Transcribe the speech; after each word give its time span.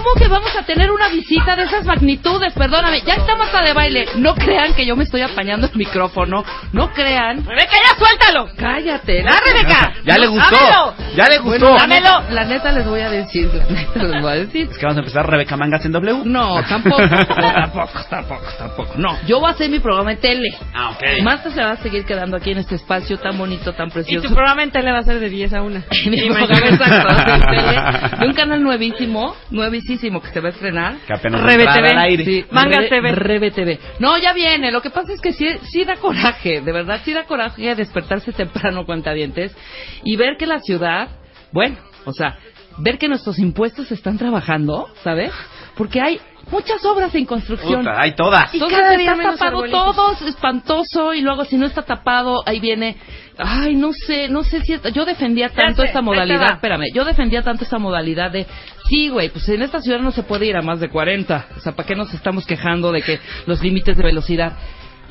¿Cómo 0.00 0.14
que 0.18 0.28
vamos 0.28 0.56
a 0.56 0.62
tener 0.62 0.90
una 0.90 1.08
visita 1.10 1.54
de 1.56 1.64
esas 1.64 1.84
magnitudes? 1.84 2.54
Perdóname, 2.54 3.02
ya 3.02 3.16
está 3.16 3.36
Marta 3.36 3.60
de 3.62 3.74
baile. 3.74 4.06
No 4.16 4.34
crean 4.34 4.72
que 4.72 4.86
yo 4.86 4.96
me 4.96 5.04
estoy 5.04 5.20
apañando 5.20 5.66
el 5.66 5.76
micrófono. 5.76 6.42
No 6.72 6.90
crean. 6.90 7.44
Rebeca, 7.44 7.72
ya 7.84 7.98
suéltalo. 7.98 8.48
Cállate. 8.56 9.22
¡Ah, 9.28 9.38
Rebeca! 9.44 9.92
Ya 10.06 10.16
le 10.16 10.26
gustó. 10.28 10.56
Dámelo. 10.56 10.94
Ya 11.14 11.28
le 11.28 11.38
gustó. 11.40 11.66
Bueno, 11.72 11.74
la, 11.74 11.80
Dámelo. 11.80 12.30
la 12.34 12.44
neta 12.46 12.72
les 12.72 12.86
voy 12.86 13.00
a 13.00 13.10
decir, 13.10 13.50
la 13.52 13.64
neta 13.68 14.02
les 14.04 14.22
voy 14.22 14.32
a 14.32 14.34
decir. 14.36 14.68
Es 14.70 14.78
que 14.78 14.86
vamos 14.86 14.96
a 14.96 15.00
empezar 15.00 15.28
Rebeca 15.28 15.56
Mangas 15.58 15.84
en 15.84 15.92
W. 15.92 16.22
No, 16.24 16.62
tampoco, 16.66 16.96
tampoco, 17.08 18.00
tampoco, 18.08 18.46
tampoco. 18.58 18.92
No, 18.96 19.18
yo 19.26 19.38
voy 19.38 19.50
a 19.50 19.52
hacer 19.52 19.68
mi 19.68 19.80
programa 19.80 20.12
en 20.12 20.18
tele. 20.20 20.48
Ah, 20.74 20.90
ok. 20.92 21.22
Marta 21.22 21.50
se 21.50 21.62
va 21.62 21.72
a 21.72 21.76
seguir 21.76 22.06
quedando 22.06 22.38
aquí 22.38 22.52
en 22.52 22.58
este 22.58 22.76
espacio 22.76 23.18
tan 23.18 23.36
bonito, 23.36 23.74
tan 23.74 23.88
Y 23.88 23.90
precioso. 23.90 24.28
tu 24.28 24.34
programa 24.34 24.62
en 24.62 24.70
tele 24.70 24.92
va 24.92 25.00
a 25.00 25.02
ser 25.02 25.20
de 25.20 25.28
10 25.28 25.52
a 25.52 25.62
1. 25.62 25.82
Mi 26.06 26.20
programa 26.30 26.68
exacto, 26.68 28.16
de 28.20 28.26
un 28.26 28.32
canal 28.32 28.62
nuevísimo, 28.62 29.36
nuevísimo 29.50 29.89
que 29.98 30.28
se 30.32 30.40
va 30.40 30.48
a 30.48 30.52
estrenar. 30.52 30.96
Que 31.06 31.12
apenas 31.14 31.42
Rebe 31.42 31.64
TV. 31.66 31.90
al 31.90 31.98
aire. 31.98 32.24
Sí, 32.24 32.44
Manga 32.50 32.78
Rebe- 32.78 32.88
TV. 32.88 33.12
Rebe 33.12 33.50
TV. 33.50 33.78
No, 33.98 34.16
ya 34.18 34.32
viene. 34.32 34.70
Lo 34.70 34.80
que 34.82 34.90
pasa 34.90 35.12
es 35.12 35.20
que 35.20 35.32
sí, 35.32 35.46
sí 35.70 35.84
da 35.84 35.96
coraje, 35.96 36.60
de 36.60 36.72
verdad, 36.72 37.00
sí 37.04 37.12
da 37.12 37.24
coraje 37.24 37.74
despertarse 37.74 38.32
temprano, 38.32 38.84
cuentavientes, 38.86 39.56
y 40.04 40.16
ver 40.16 40.36
que 40.36 40.46
la 40.46 40.60
ciudad, 40.60 41.08
bueno, 41.52 41.76
o 42.04 42.12
sea, 42.12 42.38
ver 42.78 42.98
que 42.98 43.08
nuestros 43.08 43.38
impuestos 43.38 43.90
están 43.92 44.16
trabajando, 44.18 44.88
¿sabes? 45.02 45.32
Porque 45.76 46.00
hay 46.00 46.20
muchas 46.50 46.84
obras 46.84 47.14
en 47.14 47.26
construcción. 47.26 47.80
Puta, 47.80 48.00
hay 48.00 48.14
todas. 48.14 48.52
Entonces 48.54 48.78
cada 48.78 48.96
día 48.96 49.12
está 49.12 49.30
tapado 49.32 49.46
arbolitos. 49.58 49.96
todo, 49.96 50.12
es 50.12 50.22
espantoso, 50.22 51.14
y 51.14 51.20
luego 51.20 51.44
si 51.44 51.56
no 51.56 51.66
está 51.66 51.82
tapado, 51.82 52.42
ahí 52.46 52.60
viene, 52.60 52.96
ay, 53.42 53.74
no 53.74 53.92
sé, 53.92 54.28
no 54.28 54.42
sé 54.42 54.60
si, 54.62 54.74
yo 54.92 55.04
defendía 55.04 55.48
tanto 55.48 55.82
sé, 55.82 55.88
esta 55.88 56.02
modalidad, 56.02 56.54
espérame, 56.54 56.92
yo 56.94 57.04
defendía 57.04 57.42
tanto 57.42 57.64
esta 57.64 57.78
modalidad 57.78 58.30
de, 58.30 58.46
sí, 58.88 59.08
güey, 59.08 59.30
pues 59.30 59.48
en 59.48 59.62
esta 59.62 59.80
ciudad 59.80 60.00
no 60.00 60.10
se 60.10 60.22
puede 60.22 60.46
ir 60.46 60.56
a 60.56 60.62
más 60.62 60.80
de 60.80 60.88
40, 60.88 61.46
o 61.56 61.60
sea, 61.60 61.72
¿para 61.72 61.86
qué 61.86 61.94
nos 61.94 62.12
estamos 62.14 62.46
quejando 62.46 62.92
de 62.92 63.02
que 63.02 63.20
los 63.46 63.62
límites 63.62 63.96
de 63.96 64.02
velocidad? 64.02 64.52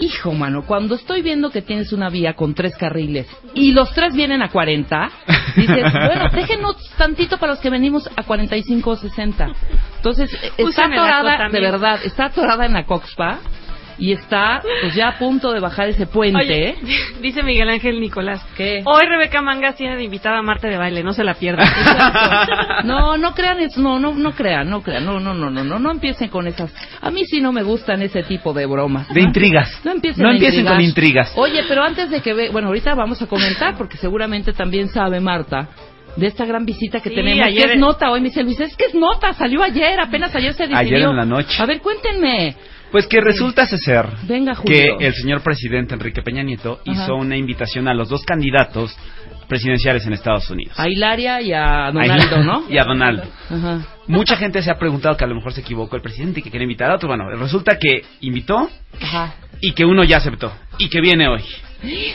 Hijo, 0.01 0.31
mano, 0.33 0.63
cuando 0.65 0.95
estoy 0.95 1.21
viendo 1.21 1.49
que 1.49 1.61
tienes 1.61 1.91
una 1.91 2.09
vía 2.09 2.33
con 2.33 2.53
tres 2.53 2.77
carriles 2.77 3.27
y 3.53 3.73
los 3.73 3.91
tres 3.93 4.13
vienen 4.13 4.41
a 4.41 4.49
40, 4.49 5.09
dices, 5.57 5.93
bueno, 5.93 6.29
déjenos 6.33 6.77
tantito 6.97 7.37
para 7.37 7.53
los 7.53 7.59
que 7.59 7.69
venimos 7.69 8.09
a 8.15 8.23
45 8.23 8.89
o 8.89 8.95
60. 8.95 9.47
Entonces, 9.97 10.31
está 10.55 10.85
atorada, 10.85 11.49
de 11.49 11.59
verdad, 11.59 11.99
está 12.05 12.25
atorada 12.25 12.65
en 12.65 12.73
la 12.73 12.85
Coxpa 12.85 13.39
y 13.99 14.13
está 14.13 14.61
pues 14.81 14.95
ya 14.95 15.09
a 15.09 15.17
punto 15.19 15.51
de 15.51 15.59
bajar 15.59 15.89
ese 15.89 16.07
puente. 16.07 16.39
Oye, 16.39 16.75
dice 17.21 17.43
Miguel 17.43 17.69
Ángel 17.69 17.99
Nicolás. 17.99 18.43
¿Qué? 18.55 18.81
Hoy 18.85 19.05
Rebeca 19.07 19.41
Mangas 19.41 19.75
tiene 19.75 19.95
de 19.97 20.03
invitada 20.03 20.39
a 20.39 20.41
Marta 20.41 20.67
de 20.67 20.77
baile, 20.77 21.03
no 21.03 21.13
se 21.13 21.23
la 21.23 21.33
pierdan. 21.35 21.67
No, 22.83 23.17
no 23.17 23.33
crean 23.33 23.59
eso, 23.59 23.81
no, 23.81 23.99
no, 23.99 24.13
no 24.13 24.31
crean, 24.31 24.69
no 24.69 24.81
crean, 24.81 25.05
no, 25.05 25.19
no, 25.19 25.33
no, 25.33 25.49
no, 25.49 25.63
no, 25.63 25.79
no 25.79 25.91
empiecen 25.91 26.29
con 26.29 26.47
esas. 26.47 26.73
A 27.01 27.11
mí 27.11 27.25
sí 27.25 27.41
no 27.41 27.51
me 27.51 27.61
gustan 27.63 28.01
ese 28.01 28.23
tipo 28.23 28.53
de 28.53 28.65
bromas. 28.65 29.07
De 29.13 29.21
intrigas. 29.21 29.81
No 29.83 29.91
empiecen, 29.91 30.23
No 30.23 30.29
con 30.65 30.81
intrigas. 30.81 31.33
Oye, 31.35 31.63
pero 31.67 31.83
antes 31.83 32.09
de 32.09 32.21
que 32.21 32.33
ve, 32.33 32.49
bueno, 32.49 32.69
ahorita 32.69 32.95
vamos 32.95 33.21
a 33.21 33.27
comentar 33.27 33.75
porque 33.77 33.97
seguramente 33.97 34.53
también 34.53 34.87
sabe 34.89 35.19
Marta 35.19 35.67
de 36.15 36.27
esta 36.27 36.45
gran 36.45 36.65
visita 36.65 36.99
que 37.01 37.09
Sí, 37.09 37.15
tenemos. 37.15 37.45
ayer- 37.45 37.67
¿Qué 37.67 37.73
es 37.73 37.79
nota? 37.79 38.11
Hoy 38.11 38.21
me 38.21 38.29
dice 38.29 38.43
Luis, 38.43 38.59
es 38.59 38.75
que 38.75 38.85
es 38.85 38.95
nota, 38.95 39.33
salió 39.33 39.61
ayer, 39.61 39.99
apenas 39.99 40.33
ayer 40.35 40.53
se 40.53 40.63
decidió. 40.67 40.79
Ayer 40.97 41.09
en 41.09 41.15
la 41.15 41.25
noche. 41.25 41.61
A 41.61 41.65
ver, 41.65 41.81
cuéntenme. 41.81 42.55
Pues 42.91 43.07
que 43.07 43.21
resulta 43.21 43.65
ser 43.65 44.07
Venga, 44.23 44.53
que 44.65 44.95
el 44.99 45.13
señor 45.13 45.41
presidente 45.41 45.93
Enrique 45.93 46.21
Peña 46.21 46.43
Nieto 46.43 46.79
Ajá. 46.81 46.91
hizo 46.91 47.15
una 47.15 47.37
invitación 47.37 47.87
a 47.87 47.93
los 47.93 48.09
dos 48.09 48.23
candidatos 48.23 48.95
presidenciales 49.47 50.05
en 50.05 50.13
Estados 50.13 50.49
Unidos. 50.49 50.79
A 50.79 50.87
Hilaria 50.87 51.41
y 51.41 51.53
a 51.53 51.91
Donaldo, 51.91 52.43
¿no? 52.43 52.63
Y 52.69 52.77
a 52.77 52.83
Donaldo. 52.83 53.23
Ajá. 53.49 53.85
Mucha 54.07 54.37
gente 54.37 54.61
se 54.61 54.71
ha 54.71 54.77
preguntado 54.77 55.17
que 55.17 55.23
a 55.23 55.27
lo 55.27 55.35
mejor 55.35 55.53
se 55.53 55.61
equivocó 55.61 55.95
el 55.95 56.01
presidente 56.01 56.39
y 56.39 56.43
que 56.43 56.49
quiere 56.49 56.63
invitar 56.63 56.89
a 56.89 56.95
otro. 56.95 57.07
Bueno, 57.07 57.29
resulta 57.29 57.77
que 57.77 58.03
invitó 58.21 58.69
Ajá. 59.01 59.35
y 59.59 59.73
que 59.73 59.85
uno 59.85 60.03
ya 60.03 60.17
aceptó 60.17 60.51
y 60.77 60.89
que 60.89 61.01
viene 61.01 61.27
hoy. 61.27 61.43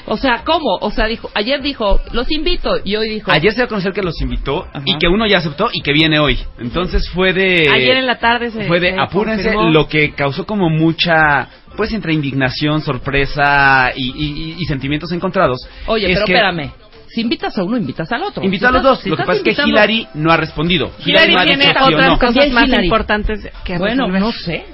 O 0.07 0.17
sea, 0.17 0.43
¿cómo? 0.45 0.77
O 0.81 0.91
sea, 0.91 1.07
dijo, 1.07 1.31
ayer 1.35 1.63
dijo, 1.63 2.01
los 2.13 2.31
invito, 2.31 2.77
y 2.85 2.97
hoy 2.97 3.09
dijo, 3.09 3.31
Ayer 3.33 3.51
se 3.53 3.57
dio 3.57 3.65
a 3.65 3.69
conocer 3.69 3.93
que 3.93 4.03
los 4.03 4.21
invitó 4.21 4.65
Ajá. 4.73 4.83
y 4.85 4.99
que 4.99 5.09
uno 5.09 5.27
ya 5.27 5.39
aceptó 5.39 5.71
y 5.73 5.81
que 5.81 5.93
viene 5.93 6.19
hoy. 6.19 6.39
Entonces 6.59 7.09
fue 7.09 7.33
de... 7.33 7.69
Ayer 7.73 7.97
en 7.97 8.07
la 8.07 8.19
tarde 8.19 8.51
se 8.51 8.65
Fue 8.65 8.79
de 8.81 8.93
se 8.93 9.01
apúrense, 9.01 9.45
confirmó. 9.45 9.71
lo 9.71 9.89
que 9.89 10.13
causó 10.15 10.45
como 10.47 10.69
mucha... 10.71 11.49
Pues 11.77 11.93
entre 11.93 12.13
indignación, 12.13 12.83
sorpresa 12.83 13.91
y, 13.97 14.03
y- 14.11 14.57
y 14.61 14.65
sentimientos 14.67 15.11
encontrados. 15.13 15.67
oye, 15.87 16.07
es 16.11 16.15
pero 16.19 16.27
que 16.27 16.33
espérame, 16.35 16.71
si 17.09 17.21
invitas 17.23 17.57
a 17.59 17.65
uno, 17.65 17.77
invitas 17.77 18.13
al 18.13 18.23
otro. 18.23 18.45
Invitó 18.45 18.67
Si 18.67 18.69
a 18.69 18.73
los 18.75 18.83
dos. 18.83 19.01
si 19.01 19.11
lo 19.11 19.17
que 19.17 19.25
pasa 19.25 19.41
es 19.45 19.57
que 19.57 19.63
Hillary 19.67 20.07
no 20.15 20.31
ha 20.31 20.37
respondido. 20.37 20.93
Hillary 21.05 21.33
no 21.35 21.41
ha 21.41 21.45
tiene 21.45 21.65
dicho 21.67 21.79
sí 21.79 21.85
o 21.85 21.97
otras 21.97 22.07
no. 22.11 22.19
cosas 22.19 22.35
¿Quién 22.37 22.53
más 22.53 22.65
Hillary? 22.69 22.85
importantes 22.85 23.49
que 23.65 23.79
Bueno, 23.79 24.07
resolver. 24.07 24.21
no 24.21 24.31
sé. 24.33 24.65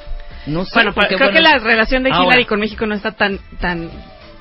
No 0.46 0.64
sé. 0.66 0.70
Bueno, 0.74 0.92
porque, 0.94 1.14
creo 1.16 1.30
que 1.30 1.40
la 1.40 1.58
relación 1.58 2.02
de 2.02 2.10
ahora, 2.10 2.24
Hillary 2.26 2.44
con 2.44 2.60
México 2.60 2.84
no 2.86 2.94
está 2.94 3.12
tan 3.12 3.38
tan 3.60 3.90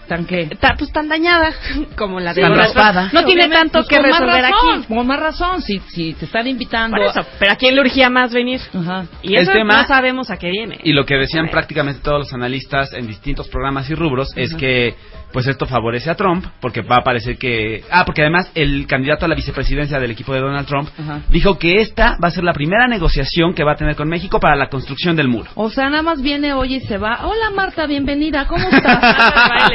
¿Tan 0.09 0.25
qué? 0.25 0.47
ta- 0.59 0.75
pues 0.77 0.91
tan 0.91 1.07
dañada 1.07 1.51
como 1.95 2.19
la 2.19 2.33
de 2.33 2.41
Tan 2.41 2.51
Donald 2.51 2.73
Trump. 2.73 2.83
raspada. 2.85 3.09
No 3.13 3.23
tiene 3.23 3.47
tanto 3.47 3.79
pues, 3.79 3.87
que 3.87 3.95
con 3.95 4.09
más 4.09 4.19
resolver 4.19 4.41
razón, 4.43 4.79
aquí. 4.79 4.87
Con 4.93 5.07
más 5.07 5.19
razón, 5.19 5.61
si, 5.61 5.79
si 5.87 6.13
te 6.15 6.25
están 6.25 6.47
invitando. 6.47 6.97
Por 6.97 7.05
eso, 7.05 7.21
pero 7.39 7.51
a 7.53 7.55
quién 7.55 7.75
le 7.75 7.81
urgía 7.81 8.09
más 8.09 8.33
venir. 8.33 8.59
Ajá. 8.73 9.05
Y 9.21 9.35
El 9.35 9.43
eso 9.43 9.51
tema- 9.53 9.81
no 9.83 9.87
sabemos 9.87 10.29
a 10.31 10.37
qué 10.37 10.49
viene. 10.49 10.79
Y 10.83 10.91
lo 10.93 11.05
que 11.05 11.15
decían 11.15 11.47
prácticamente 11.49 12.01
todos 12.03 12.19
los 12.19 12.33
analistas 12.33 12.91
en 12.93 13.07
distintos 13.07 13.47
programas 13.47 13.89
y 13.89 13.95
rubros 13.95 14.29
es 14.35 14.53
que 14.55 14.95
pues 15.31 15.45
esto 15.45 15.67
favorece 15.67 16.09
a 16.09 16.15
Trump 16.15 16.43
porque 16.59 16.81
va 16.81 16.95
a 16.97 17.03
parecer 17.03 17.37
que 17.37 17.83
ah 17.91 18.03
porque 18.03 18.23
además 18.23 18.49
el 18.55 18.87
candidato 18.87 19.25
a 19.25 19.27
la 19.27 19.35
vicepresidencia 19.35 19.99
del 19.99 20.09
equipo 20.09 20.33
de 20.33 20.39
Donald 20.39 20.65
Trump 20.67 20.89
Ajá. 20.99 21.19
dijo 21.29 21.59
que 21.59 21.81
esta 21.81 22.17
va 22.23 22.29
a 22.29 22.31
ser 22.31 22.43
la 22.43 22.51
primera 22.51 22.87
negociación 22.87 23.53
que 23.53 23.63
va 23.63 23.73
a 23.73 23.75
tener 23.75 23.95
con 23.95 24.09
México 24.09 24.39
para 24.39 24.55
la 24.55 24.69
construcción 24.69 25.15
del 25.15 25.27
muro. 25.27 25.51
O 25.53 25.69
sea, 25.69 25.87
nada 25.91 26.01
más 26.01 26.23
viene 26.23 26.53
hoy 26.53 26.77
y 26.77 26.79
se 26.79 26.97
va. 26.97 27.27
Hola 27.27 27.51
Marta, 27.55 27.85
bienvenida, 27.85 28.47
¿cómo 28.47 28.67
estás? 28.69 29.03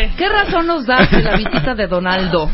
¿Qué 0.24 0.30
razón 0.30 0.66
nos 0.66 0.86
das 0.86 1.10
de 1.10 1.22
la 1.22 1.36
visita 1.36 1.74
de 1.74 1.86
Donaldo? 1.86 2.50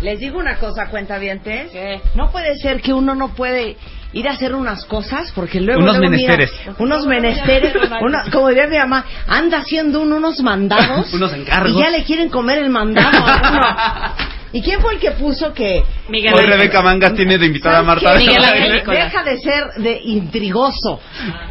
Les 0.00 0.20
digo 0.20 0.38
una 0.38 0.56
cosa, 0.58 0.86
cuentavientes. 0.88 1.72
¿Qué? 1.72 2.00
No 2.14 2.30
puede 2.30 2.54
ser 2.56 2.80
que 2.80 2.92
uno 2.92 3.16
no 3.16 3.34
puede 3.34 3.76
ir 4.12 4.28
a 4.28 4.32
hacer 4.32 4.54
unas 4.54 4.84
cosas 4.84 5.32
porque 5.34 5.60
luego 5.60 5.80
Unos 5.82 5.96
luego, 5.98 6.14
mira, 6.14 6.36
menesteres. 6.36 6.76
unos 6.78 7.04
menesteres, 7.06 7.74
uno- 8.00 8.18
como 8.30 8.48
diría 8.50 8.68
mi 8.68 8.76
mamá, 8.78 9.04
anda 9.26 9.58
haciendo 9.58 10.00
uno 10.02 10.18
unos 10.18 10.40
mandados 10.40 11.12
Unos 11.14 11.32
encargos. 11.32 11.72
y 11.72 11.78
ya 11.80 11.90
le 11.90 12.04
quieren 12.04 12.28
comer 12.28 12.58
el 12.58 12.70
mandado 12.70 13.18
a 13.18 13.50
uno. 13.50 14.26
¿Y 14.52 14.62
quién 14.62 14.80
fue 14.80 14.94
el 14.94 15.00
que 15.00 15.10
puso 15.12 15.52
que 15.52 15.82
Miguel 16.08 16.32
Hoy. 16.32 16.46
Rebeca 16.46 16.80
Mangas 16.80 17.14
tiene 17.14 17.38
de 17.38 17.46
invitada 17.46 17.80
a 17.80 17.84
¿Sabes 17.84 18.02
Marta. 18.04 18.18
Miguel. 18.54 18.82
Deja 18.86 19.22
de 19.24 19.38
ser 19.38 19.64
de 19.78 20.00
intrigoso. 20.04 21.00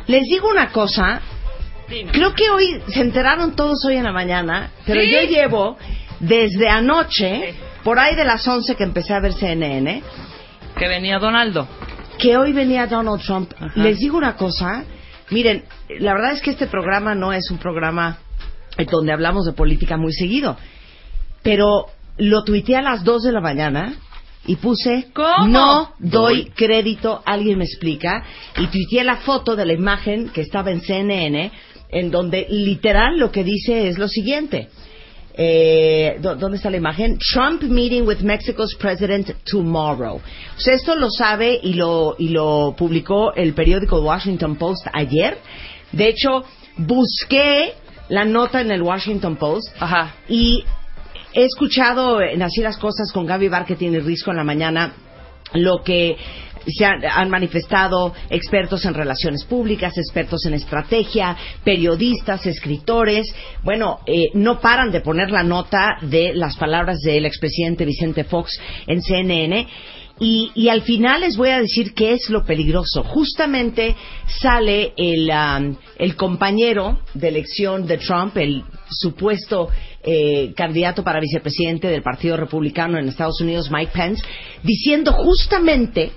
Les 0.08 0.24
digo 0.24 0.48
una 0.50 0.69
cosa, 0.69 1.19
creo 2.12 2.34
que 2.34 2.50
hoy 2.50 2.82
se 2.88 3.02
enteraron 3.02 3.56
todos 3.56 3.84
hoy 3.86 3.96
en 3.98 4.04
la 4.04 4.12
mañana, 4.12 4.72
pero 4.86 5.02
¿Sí? 5.02 5.12
yo 5.12 5.22
llevo 5.22 5.78
desde 6.20 6.70
anoche, 6.70 7.56
por 7.84 8.00
ahí 8.00 8.16
de 8.16 8.26
las 8.26 8.48
11 8.48 8.76
que 8.76 8.84
empecé 8.84 9.14
a 9.14 9.20
ver 9.20 9.34
CNN, 9.34 10.02
Que 10.78 10.88
venía 10.88 11.20
Donaldo. 11.20 11.68
que 12.18 12.38
hoy 12.38 12.54
venía 12.54 12.88
Donald 12.88 13.22
Trump. 13.22 13.52
Ajá. 13.58 13.72
Les 13.76 14.00
digo 14.00 14.18
una 14.18 14.36
cosa, 14.36 14.84
miren, 15.30 15.66
la 16.00 16.14
verdad 16.14 16.32
es 16.34 16.42
que 16.42 16.52
este 16.52 16.68
programa 16.68 17.14
no 17.16 17.34
es 17.34 17.50
un 17.52 17.58
programa 17.58 18.18
donde 18.90 19.14
hablamos 19.14 19.46
de 19.46 19.54
política 19.54 19.98
muy 19.98 20.14
seguido, 20.14 20.58
pero 21.44 21.86
lo 22.18 22.44
tuiteé 22.44 22.78
a 22.78 22.81
las 22.81 23.04
2 23.04 23.24
de 23.24 23.31
la 23.31 23.42
mañana 23.42 23.94
y 24.48 24.58
puse 24.58 25.08
¿Cómo? 25.14 25.48
no 25.48 25.94
doy 26.00 26.52
crédito, 26.56 27.22
alguien 27.26 27.58
me 27.58 27.66
explica, 27.66 28.24
y 28.58 28.68
tuiteé 28.68 29.04
la 29.04 29.18
foto 29.18 29.56
de 29.56 29.66
la 29.66 29.74
imagen 29.74 30.30
que 30.30 30.42
estaba 30.42 30.72
en 30.72 30.81
CNN, 30.81 31.52
en 31.95 32.12
donde 32.12 32.45
literal 32.50 33.18
lo 33.18 33.31
que 33.31 33.44
dice 33.44 33.88
es 33.88 33.97
lo 33.97 34.07
siguiente. 34.07 34.68
eh, 35.38 36.15
¿dó- 36.21 36.36
¿dónde 36.38 36.56
está 36.57 36.69
la 36.69 36.77
imagen? 36.77 37.18
Trump 37.33 37.62
meeting 37.63 38.03
with 38.07 38.19
Mexico's 38.21 38.74
president 38.80 39.31
tomorrow. 39.44 40.15
O 40.15 40.59
sea, 40.59 40.74
esto 40.75 40.95
lo 40.95 41.09
sabe 41.09 41.59
y 41.62 41.74
lo, 41.74 42.15
y 42.18 42.30
lo 42.30 42.74
publicó 42.77 43.33
el 43.33 43.53
periódico 43.53 44.00
Washington 44.00 44.56
Post 44.56 44.88
ayer. 44.94 45.38
De 45.92 46.07
hecho, 46.07 46.44
busqué 46.77 47.74
la 48.07 48.24
nota 48.24 48.62
en 48.62 48.71
el 48.71 48.81
Washington 48.81 49.36
Post 49.36 49.68
Ajá. 49.80 50.15
y 50.30 50.63
he 51.33 51.44
escuchado 51.44 52.21
en 52.21 52.42
Así 52.42 52.62
las 52.62 52.77
Cosas 52.77 53.12
con 53.12 53.25
Gaby 53.25 53.50
Barketing 53.50 53.94
y 53.94 54.00
Risco 54.00 54.31
en 54.31 54.38
la 54.38 54.44
mañana 54.45 54.94
lo 55.53 55.83
que 55.83 56.15
se 56.68 56.86
han, 56.86 57.30
manifestado 57.30 58.14
expertos 58.30 58.86
en 58.86 58.94
relaciones 58.94 59.44
públicas, 59.44 59.98
expertos 59.98 60.46
en 60.46 60.54
estrategia, 60.54 61.36
periodistas, 61.64 62.46
escritores. 62.46 63.34
Bueno, 63.64 64.00
eh, 64.06 64.30
no 64.34 64.60
paran 64.60 64.92
de 64.92 65.02
poner 65.02 65.32
la 65.32 65.44
nota 65.44 65.98
de 66.02 66.34
las 66.34 66.56
palabras 66.58 67.00
del 67.02 67.26
expresidente 67.26 67.86
Vicente 67.86 68.24
Fox 68.24 68.60
en 68.88 69.02
CNN. 69.02 69.68
Y, 70.18 70.70
al 70.70 70.82
final 70.84 71.22
les 71.22 71.36
voy 71.36 71.50
a 71.50 71.60
decir 71.60 71.94
qué 71.94 72.14
es 72.14 72.30
lo 72.30 72.46
peligroso. 72.46 73.04
Justamente 73.04 73.96
sale 74.40 74.94
el, 74.96 75.30
am, 75.30 75.76
el 75.98 76.16
compañero 76.16 77.02
de 77.14 77.28
elección 77.28 77.86
de 77.86 77.98
Trump, 77.98 78.38
el 78.38 78.64
supuesto 78.90 79.68
eh, 80.04 80.54
candidato 80.56 81.04
para 81.04 81.20
vicepresidente 81.20 81.90
del 81.90 82.02
Partido 82.02 82.38
Republicano 82.38 82.98
en 82.98 83.10
Estados 83.10 83.42
Unidos, 83.42 83.70
Mike 83.70 83.92
Pence, 83.94 84.24
diciendo 84.64 85.12
justamente 85.12 86.12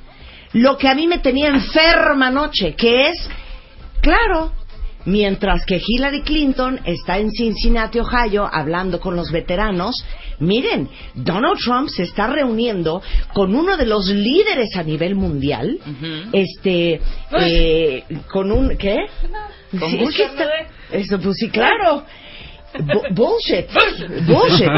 lo 0.53 0.77
que 0.79 0.89
a 0.89 0.95
mí 0.95 1.06
me 1.06 1.19
tenía 1.19 1.49
enferma 1.49 2.29
anoche, 2.29 2.75
que 2.75 3.09
es, 3.11 3.29
claro, 4.00 4.53
mientras 5.05 5.65
que 5.65 5.81
Hillary 5.85 6.23
Clinton 6.23 6.81
está 6.85 7.19
en 7.19 7.31
Cincinnati, 7.31 7.99
Ohio, 7.99 8.49
hablando 8.50 9.00
con 9.00 9.17
los 9.17 9.31
veteranos, 9.31 9.95
miren, 10.41 10.89
Donald 11.15 11.59
Trump 11.59 11.89
se 11.89 12.03
está 12.05 12.27
reuniendo 12.27 13.03
con 13.33 13.55
uno 13.55 13.77
de 13.77 13.87
los 13.87 14.06
líderes 14.09 14.75
a 14.77 14.83
nivel 14.83 15.15
mundial, 15.15 15.79
este, 16.33 17.00
eh, 17.39 18.05
con 18.31 18.50
un, 18.53 18.77
¿qué? 18.77 19.06
Con 19.79 19.91
Sí, 19.91 19.99
es 20.03 20.15
que 20.17 20.23
está- 20.25 20.49
eso, 20.93 21.21
pues 21.21 21.37
sí, 21.39 21.50
claro. 21.50 22.05
Bu- 22.75 23.15
bullshit. 23.15 23.67
Bullshit. 24.27 24.69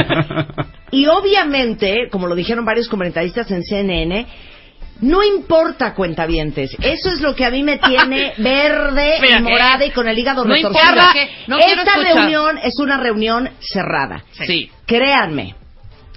Y 0.93 1.07
obviamente, 1.07 2.09
como 2.11 2.27
lo 2.29 2.35
dijeron 2.35 2.65
varios 2.65 2.89
comentaristas 2.89 3.51
en 3.51 3.63
CNN, 3.65 4.27
no 5.01 5.23
importa 5.25 5.95
cuentavientes. 5.95 6.77
Eso 6.81 7.11
es 7.11 7.21
lo 7.21 7.35
que 7.35 7.45
a 7.45 7.51
mí 7.51 7.63
me 7.63 7.79
tiene 7.79 8.35
verde 8.39 9.19
Mira, 9.21 9.39
y 9.39 9.43
morada 9.43 9.85
eh, 9.85 9.89
y 9.89 9.91
con 9.91 10.09
el 10.09 10.19
hígado 10.19 10.45
no 10.45 10.55
retorcido. 10.55 10.83
importa 10.85 11.11
que- 11.13 11.31
no 11.47 11.59
quiero 11.59 11.83
Esta 11.83 11.97
reunión 11.97 12.59
es 12.63 12.79
una 12.79 12.97
reunión 12.99 13.51
cerrada. 13.61 14.25
Sí. 14.47 14.71
Créanme. 14.87 15.55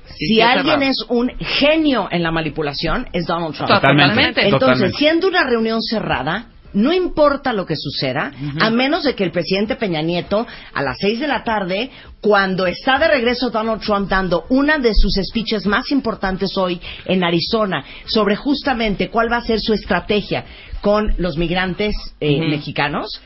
Sí, 0.06 0.28
si 0.36 0.42
alguien 0.42 0.80
cerrado. 0.80 0.92
es 0.92 1.06
un 1.10 1.30
genio 1.40 2.08
en 2.12 2.22
la 2.24 2.32
manipulación, 2.32 3.08
es 3.14 3.26
Donald 3.26 3.56
Trump. 3.56 3.70
Totalmente. 3.72 4.42
Entonces, 4.44 4.60
Totalmente. 4.60 4.98
siendo 4.98 5.28
una 5.28 5.44
reunión 5.44 5.82
cerrada, 5.82 6.48
no 6.74 6.94
importa 6.94 7.54
lo 7.54 7.66
que 7.66 7.76
suceda, 7.76 8.32
a 8.60 8.70
menos 8.70 9.04
de 9.04 9.16
que 9.16 9.24
el 9.24 9.32
presidente 9.32 9.76
Peña 9.76 10.02
Nieto, 10.02 10.46
a 10.74 10.82
las 10.82 10.98
seis 11.00 11.20
de 11.20 11.28
la 11.28 11.44
tarde, 11.44 11.92
cuando 12.22 12.66
está 12.66 12.98
de 12.98 13.08
regreso 13.08 13.50
Donald 13.50 13.82
Trump 13.82 14.10
dando 14.10 14.46
una 14.50 14.78
de 14.78 14.94
sus 14.94 15.14
speeches 15.24 15.66
más 15.66 15.92
importantes 15.92 16.58
hoy 16.58 16.80
en 17.06 17.24
Arizona, 17.24 17.84
sobre 18.06 18.36
justamente 18.36 19.10
cuál 19.10 19.32
va 19.32 19.38
a 19.38 19.42
ser 19.42 19.60
su 19.60 19.74
estrategia 19.74 20.46
con 20.82 21.14
los 21.18 21.38
migrantes 21.38 21.96
eh, 22.20 22.40
mexicanos, 22.40 23.22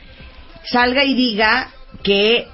salga 0.64 1.04
y 1.04 1.14
diga 1.14 1.70
que 2.02 2.46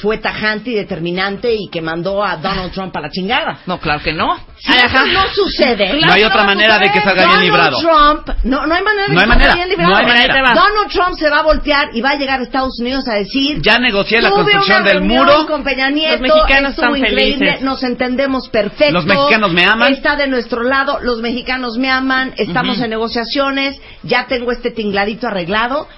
fue 0.00 0.18
tajante 0.18 0.70
y 0.70 0.74
determinante 0.74 1.52
y 1.54 1.68
que 1.68 1.80
mandó 1.82 2.24
a 2.24 2.36
Donald 2.36 2.72
Trump 2.72 2.96
a 2.96 3.00
la 3.00 3.10
chingada. 3.10 3.58
No, 3.66 3.78
claro 3.80 4.02
que 4.02 4.12
no. 4.12 4.36
Si 4.58 4.72
eso 4.72 5.06
no 5.06 5.28
sucede, 5.34 6.00
No 6.00 6.12
hay 6.12 6.22
otra 6.24 6.44
manera 6.44 6.78
de 6.78 6.90
que 6.90 7.00
salga 7.00 7.14
bien 7.26 7.28
Donald 7.28 7.44
librado. 7.44 7.78
Trump, 7.80 8.28
no, 8.44 8.66
no 8.66 8.74
hay 8.74 8.82
manera 8.82 9.08
de 9.08 9.14
No 9.14 9.20
hay 9.20 9.26
que 9.26 9.32
salga 9.34 9.54
bien 9.54 9.68
librado. 9.68 9.90
no 9.90 9.96
hay 9.98 10.06
manera. 10.06 10.54
Donald 10.54 10.90
Trump 10.92 11.18
se 11.18 11.28
va 11.28 11.38
a 11.38 11.42
voltear 11.42 11.88
y 11.92 12.00
va 12.00 12.10
a 12.10 12.16
llegar 12.16 12.40
a 12.40 12.42
Estados 12.44 12.78
Unidos 12.80 13.06
a 13.08 13.14
decir 13.14 13.60
Ya 13.62 13.78
negocié 13.78 14.20
la 14.22 14.30
"Tuve 14.30 14.42
construcción 14.42 14.84
del 14.84 15.00
muro. 15.02 15.46
con 15.46 15.64
Peña 15.64 15.90
Nieto, 15.90 16.22
Los 16.22 16.34
mexicanos 16.34 16.70
están 16.72 16.96
increíble, 16.96 17.38
felices. 17.38 17.62
nos 17.62 17.82
entendemos 17.82 18.48
perfecto. 18.48 18.92
Los 18.94 19.06
mexicanos 19.06 19.52
me 19.52 19.64
aman. 19.64 19.92
Está 19.92 20.16
de 20.16 20.28
nuestro 20.28 20.62
lado, 20.62 20.98
los 21.02 21.20
mexicanos 21.20 21.76
me 21.78 21.90
aman, 21.90 22.32
estamos 22.36 22.78
en 22.80 22.90
negociaciones, 22.90 23.80
ya 24.02 24.26
tengo 24.26 24.52
este 24.52 24.70
tingladito 24.70 25.26
arreglado. 25.26 25.88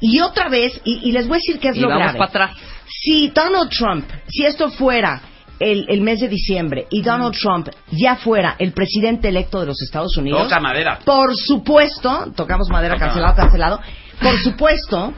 Y 0.00 0.20
otra 0.20 0.48
vez, 0.48 0.80
y, 0.84 1.08
y 1.08 1.12
les 1.12 1.26
voy 1.26 1.36
a 1.36 1.38
decir 1.38 1.58
qué 1.58 1.68
es 1.68 1.76
Y 1.76 1.80
lo 1.80 1.88
vamos 1.88 2.02
grave. 2.12 2.18
para 2.18 2.28
atrás. 2.46 2.56
Si 2.88 3.28
Donald 3.28 3.70
Trump, 3.70 4.04
si 4.28 4.44
esto 4.44 4.70
fuera 4.70 5.20
el, 5.58 5.86
el 5.88 6.00
mes 6.02 6.20
de 6.20 6.28
diciembre 6.28 6.86
y 6.90 7.00
Donald 7.02 7.34
Trump 7.34 7.68
ya 7.90 8.16
fuera 8.16 8.56
el 8.58 8.72
presidente 8.72 9.28
electo 9.28 9.60
de 9.60 9.66
los 9.66 9.80
Estados 9.82 10.16
Unidos, 10.16 10.42
Toca 10.44 10.60
madera. 10.60 10.98
por 11.04 11.34
supuesto, 11.34 12.32
tocamos 12.36 12.68
madera, 12.70 12.94
Toca 12.94 13.06
cancelado, 13.06 13.34
cancelado, 13.36 13.80
por 14.20 14.38
supuesto 14.40 15.14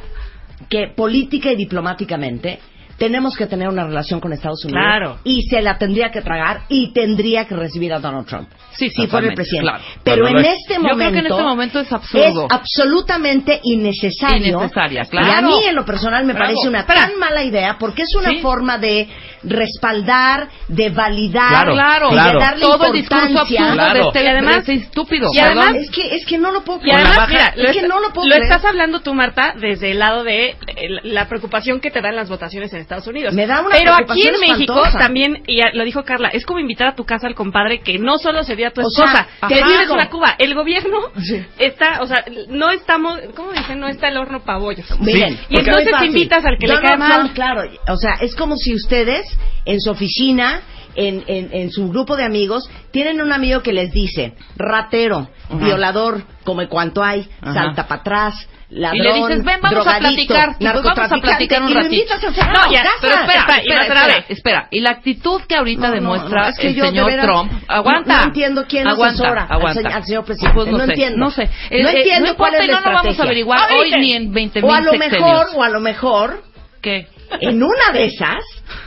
que 0.69 0.89
política 0.97 1.51
y 1.51 1.57
diplomáticamente 1.57 2.61
tenemos 2.99 3.37
que 3.37 3.47
tener 3.47 3.69
una 3.69 3.85
relación 3.85 4.21
con 4.21 4.33
Estados 4.33 4.65
Unidos 4.65 4.83
Claro. 4.83 5.19
y 5.25 5.43
se 5.43 5.63
la 5.63 5.79
tendría 5.79 6.11
que 6.11 6.21
tragar 6.21 6.63
y 6.69 6.93
tendría 6.93 7.47
que 7.47 7.55
recibir 7.55 7.93
a 7.95 8.01
Donald 8.01 8.27
Trump. 8.27 8.49
Sí, 8.73 8.91
si 8.91 9.07
fuera 9.07 9.29
el 9.29 9.35
presidente. 9.35 9.71
claro. 9.71 9.85
Pero 10.05 10.25
Pero 10.27 10.39
en 10.39 10.45
este 10.45 10.75
Yo 10.75 10.81
momento 10.81 10.97
creo 10.99 11.13
que 11.13 11.19
en 11.19 11.27
este 11.27 11.43
momento 11.43 11.81
es 11.81 11.93
absurdo. 11.93 12.47
es 12.47 12.53
absolutamente 12.53 13.61
innecesario. 13.63 14.59
Innecesaria, 14.59 15.03
Y 15.03 15.07
a 15.07 15.09
claro. 15.11 15.47
mí 15.49 15.65
en 15.69 15.75
lo 15.75 15.85
personal 15.85 16.25
me 16.25 16.33
Bravo. 16.33 16.47
parece 16.47 16.69
una 16.69 16.81
Espera. 16.81 17.01
tan 17.09 17.19
mala 17.19 17.43
idea 17.45 17.77
porque 17.79 18.03
es 18.03 18.15
una 18.17 18.31
Sí. 18.31 18.39
forma 18.39 18.79
de 18.79 19.09
respaldar, 19.43 20.49
de 20.69 20.91
validar, 20.91 21.49
Claro, 21.49 21.73
Claro, 21.75 22.09
y 22.09 22.13
claro. 22.13 22.39
de 22.39 22.45
darle 22.45 22.61
todo 22.63 22.87
el 22.87 22.93
discurso 22.93 23.39
absurdo 23.41 23.73
Claro. 23.75 23.95
de 23.95 24.07
este, 24.09 24.23
Y 24.23 24.27
además- 24.27 24.55
de 24.55 24.59
este 24.61 24.75
estúpido. 24.87 25.29
y 25.33 25.39
además-. 25.39 25.75
Es 25.77 25.91
que 25.91 26.17
es 26.17 26.27
que 26.27 26.39
no 26.39 26.51
lo 26.53 26.63
puedo 26.65 26.81
creer. 26.81 26.97
la 26.97 27.01
además, 27.09 27.19
baja- 27.19 27.29
mira, 27.33 27.47
es 27.49 27.57
lo, 27.57 27.73
que 27.73 27.79
est- 27.81 27.89
no 27.89 28.01
lo 28.01 28.13
puedo 28.13 28.29
lo 28.29 28.35
creer. 28.35 28.43
estás 28.53 28.65
hablando 28.65 29.01
tú, 29.01 29.15
Marta, 29.15 29.55
desde 29.59 29.91
el 29.93 29.99
lado 29.99 30.25
de 30.25 30.49
eh, 30.51 30.57
la 31.05 31.29
preocupación 31.29 31.81
que 31.81 31.91
te 31.91 32.01
dan 32.01 32.17
las 32.17 32.29
votaciones 32.29 32.73
en 32.73 32.81
Estados 32.81 33.07
Unidos. 33.07 33.35
Me 33.35 33.47
da 33.47 33.61
una 33.61 33.71
Pero 33.77 33.95
aquí 33.95 34.27
en 34.27 34.41
México 34.41 34.75
espantosa. 34.75 34.99
también, 34.99 35.43
y 35.47 35.61
lo 35.73 35.85
dijo 35.85 36.03
Carla, 36.05 36.29
es 36.29 36.45
como 36.47 36.59
invitar 36.61 36.89
a 36.89 36.95
tu 36.95 37.05
casa 37.05 37.27
al 37.27 37.35
compadre 37.35 37.81
que 37.81 37.99
no 37.99 38.19
solo 38.19 38.43
se 38.43 38.57
dio 38.57 38.69
a 38.69 38.71
tu 38.71 38.81
O 38.81 38.91
sea, 38.91 39.05
esposa, 39.05 39.27
te 39.49 39.55
que 39.55 39.65
vives 39.65 39.91
una 39.91 40.09
Cuba. 40.09 40.35
El 40.39 40.55
gobierno 40.55 40.99
Sí. 41.21 41.45
está, 41.59 42.01
o 42.01 42.07
sea, 42.07 42.25
no 42.49 42.71
estamos, 42.71 43.19
¿cómo 43.35 43.53
dicen? 43.53 43.79
No 43.81 43.89
está 43.89 44.09
el 44.09 44.17
horno 44.17 44.41
para 44.45 44.59
bollos. 44.59 44.87
Miren, 45.01 45.37
Sí, 45.37 45.47
Y 45.51 45.59
entonces 45.59 45.93
invitas 46.05 46.45
al 46.45 46.57
que 46.59 46.67
le 46.67 46.81
cae 46.81 46.97
mal. 46.97 47.13
Trump, 47.21 47.35
claro, 47.35 47.63
o 47.89 47.97
sea, 47.97 48.15
es 48.21 48.35
como 48.35 48.57
si 48.57 48.75
ustedes 48.75 49.25
en 49.65 49.81
su 49.81 49.91
oficina, 49.91 50.61
en, 50.95 51.23
en, 51.27 51.51
en 51.53 51.71
su 51.71 51.89
grupo 51.89 52.17
de 52.17 52.25
amigos, 52.25 52.69
tienen 52.91 53.21
un 53.21 53.33
amigo 53.33 53.63
que 53.63 53.73
les 53.73 53.93
dice, 53.93 54.35
ratero, 54.57 55.29
violador, 55.51 56.23
come 56.45 56.69
cuanto 56.69 57.03
hay, 57.05 57.29
Ajá. 57.41 57.53
salta 57.55 57.87
para 57.87 58.01
atrás, 58.01 58.49
ladrón, 58.71 58.97
Y 58.99 59.03
le 59.03 59.13
dices, 59.15 59.45
ven, 59.45 59.61
vamos 59.63 59.87
a 59.87 59.99
platicar. 59.99 60.57
Pues 60.59 60.73
vamos 60.83 61.13
a 61.13 61.17
platicar 61.19 61.63
un 61.63 61.73
ratito. 61.75 62.15
No, 62.17 62.73
ya. 62.73 62.85
Pero 63.01 63.15
espera, 63.15 63.41
espera, 63.41 63.59
espera, 63.61 63.85
grave. 63.85 64.25
espera. 64.29 64.69
Y 64.71 64.81
la 64.81 64.91
actitud 64.91 65.41
que 65.49 65.55
ahorita 65.57 65.89
No, 65.89 65.95
demuestra 65.95 66.43
no, 66.43 66.49
es 66.49 66.59
que 66.59 66.69
el 66.69 66.75
yo, 66.75 66.85
señor 66.87 67.07
veras, 67.07 67.27
Trump, 67.27 67.53
aguanta. 67.69 68.17
no 68.19 68.23
entiendo 68.25 68.65
quién 68.69 68.87
aguanta, 68.89 69.23
asesora 69.23 69.43
al 69.45 69.53
aguanta. 69.53 69.81
señor- 69.81 69.93
al 69.95 70.05
señor 70.05 70.25
presidente. 70.25 70.55
Pues 70.55 70.69
no, 70.73 70.79
sé, 70.79 70.85
entiendo. 70.85 71.17
No 71.19 71.31
sé. 71.31 71.43
No 71.45 71.51
Eh, 71.51 71.81
eh, 71.93 71.99
entiendo 71.99 72.37
cuál 72.37 72.55
importa 72.55 72.59
es 72.59 72.65
y 72.65 72.67
la 72.73 72.81
no 72.81 72.87
lo 72.89 72.93
vamos 72.97 73.21
a 73.21 73.23
averiguar 73.23 73.73
hoy 73.73 73.91
ni 74.01 74.13
en 74.15 74.33
20 74.33 74.59
O 74.61 74.67
mil 74.67 74.75
a 74.77 74.81
lo 74.81 74.93
mejor, 74.95 75.47
o 75.55 75.63
a 75.63 75.69
lo 75.69 75.81
mejor, 75.81 76.43
¿Qué? 76.83 77.09
En 77.41 77.63
una 77.63 77.93
de 77.93 78.07
esas 78.07 78.37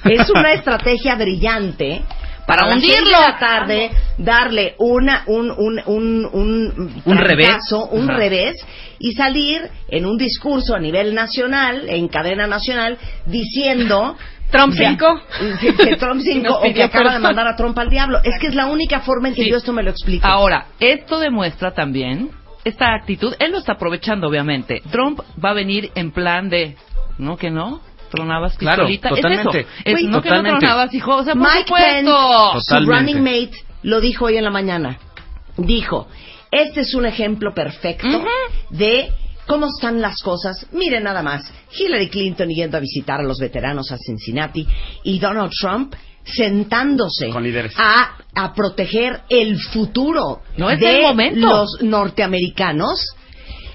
es 0.05 0.29
una 0.29 0.53
estrategia 0.53 1.15
brillante 1.15 2.01
Para 2.47 2.67
hundirlo. 2.67 3.11
la 3.11 3.37
tarde 3.39 3.91
darle 4.17 4.75
una 4.79 5.23
un 5.27 5.51
un 5.51 5.81
un 5.85 6.25
un, 6.33 7.01
Un 7.05 7.17
revés. 7.17 7.57
un 7.91 8.09
Ajá. 8.09 8.17
revés 8.19 8.55
y 8.99 9.13
salir 9.13 9.61
en 9.89 10.05
un 10.05 10.17
discurso 10.17 10.75
a 10.75 10.79
nivel 10.79 11.13
nacional 11.15 11.87
en 11.89 12.07
cadena 12.07 12.47
nacional 12.47 12.97
diciendo 13.25 14.15
Trump 14.51 14.73
Ya. 14.73 14.89
5. 14.89 15.21
que, 15.61 15.75
que 15.75 15.95
Trump 15.97 16.21
5 16.21 16.43
Nos 16.47 16.57
o 16.57 16.73
que 16.73 16.83
acaba 16.83 17.13
de 17.13 17.19
mandar 17.19 17.47
a 17.47 17.55
Trump 17.55 17.77
al 17.79 17.89
diablo. 17.89 18.19
Es 18.23 18.37
que 18.39 18.47
es 18.47 18.55
la 18.55 18.65
única 18.65 18.99
forma 18.99 19.29
en 19.29 19.33
que 19.35 19.43
Sí. 19.43 19.49
yo 19.49 19.57
esto 19.57 19.71
me 19.71 19.81
lo 19.81 19.91
explico. 19.91 20.27
Ahora, 20.27 20.65
esto 20.79 21.19
demuestra 21.19 21.71
también 21.73 22.31
esta 22.65 22.93
actitud. 22.93 23.33
Él 23.39 23.53
lo 23.53 23.59
está 23.59 23.73
aprovechando, 23.73 24.27
obviamente. 24.27 24.81
Trump 24.91 25.21
va 25.43 25.51
a 25.51 25.53
venir 25.53 25.89
en 25.95 26.11
plan 26.11 26.49
de, 26.49 26.75
¿no 27.17 27.37
que 27.37 27.49
no? 27.49 27.79
¿Tronabas 28.11 28.57
Claro, 28.57 28.85
pistolita? 28.87 29.09
totalmente. 29.09 29.59
Es 29.61 29.65
eso. 29.65 29.97
Es, 29.97 30.03
no 30.03 30.21
que 30.21 30.29
no 30.29 30.35
totalmente. 30.35 30.59
tronabas, 30.59 30.93
hijo. 30.93 31.15
O 31.15 31.23
sea, 31.23 31.33
por 31.33 31.43
Mike 31.43 31.73
Pence, 31.73 32.11
su 32.11 32.59
Totalmente. 32.59 32.93
running 33.13 33.23
mate, 33.23 33.51
lo 33.83 33.99
dijo 34.01 34.25
hoy 34.25 34.37
en 34.37 34.43
la 34.43 34.51
mañana. 34.51 34.99
Dijo, 35.57 36.07
este 36.51 36.81
es 36.81 36.93
un 36.93 37.05
ejemplo 37.05 37.53
perfecto 37.53 38.23
de 38.69 39.11
cómo 39.47 39.67
están 39.67 40.01
las 40.01 40.21
cosas. 40.21 40.67
Miren 40.71 41.03
nada 41.03 41.21
más, 41.23 41.51
Hillary 41.77 42.09
Clinton 42.09 42.49
yendo 42.49 42.77
a 42.77 42.79
visitar 42.79 43.19
a 43.19 43.23
los 43.23 43.39
veteranos 43.39 43.91
a 43.91 43.97
Cincinnati 43.97 44.65
y 45.03 45.19
Donald 45.19 45.51
Trump 45.59 45.93
sentándose 46.23 47.29
Con 47.29 47.43
líderes. 47.43 47.73
a, 47.77 48.15
a 48.35 48.53
proteger 48.53 49.21
el 49.29 49.59
futuro 49.59 50.41
No 50.57 50.69
es 50.69 50.79
de 50.79 50.97
el 50.97 51.01
momento. 51.03 51.47
los 51.47 51.81
norteamericanos. 51.81 53.15